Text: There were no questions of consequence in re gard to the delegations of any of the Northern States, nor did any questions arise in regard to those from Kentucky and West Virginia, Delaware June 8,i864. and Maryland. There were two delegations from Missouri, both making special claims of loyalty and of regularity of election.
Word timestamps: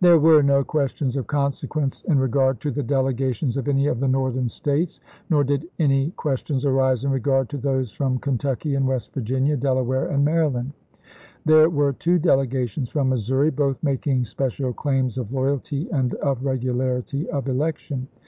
There 0.00 0.18
were 0.18 0.42
no 0.42 0.64
questions 0.64 1.14
of 1.16 1.28
consequence 1.28 2.02
in 2.02 2.18
re 2.18 2.26
gard 2.28 2.58
to 2.60 2.72
the 2.72 2.82
delegations 2.82 3.56
of 3.56 3.68
any 3.68 3.86
of 3.86 4.00
the 4.00 4.08
Northern 4.08 4.48
States, 4.48 5.00
nor 5.30 5.44
did 5.44 5.68
any 5.78 6.10
questions 6.16 6.66
arise 6.66 7.04
in 7.04 7.12
regard 7.12 7.48
to 7.50 7.56
those 7.56 7.92
from 7.92 8.18
Kentucky 8.18 8.74
and 8.74 8.84
West 8.84 9.12
Virginia, 9.14 9.56
Delaware 9.56 10.06
June 10.06 10.08
8,i864. 10.10 10.14
and 10.16 10.24
Maryland. 10.24 10.72
There 11.44 11.70
were 11.70 11.92
two 11.92 12.18
delegations 12.18 12.88
from 12.88 13.10
Missouri, 13.10 13.52
both 13.52 13.80
making 13.80 14.24
special 14.24 14.72
claims 14.72 15.16
of 15.16 15.32
loyalty 15.32 15.88
and 15.92 16.14
of 16.14 16.44
regularity 16.44 17.30
of 17.30 17.46
election. 17.46 18.08